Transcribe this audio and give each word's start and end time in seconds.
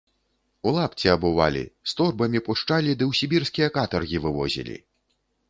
У 0.69 0.71
лапці 0.77 1.11
абувалі, 1.15 1.61
з 1.91 1.93
торбамі 1.99 2.41
пушчалі 2.49 2.91
ды 2.99 3.03
ў 3.09 3.21
сібірскія 3.21 3.69
катаргі 3.79 4.25
вывозілі. 4.27 4.77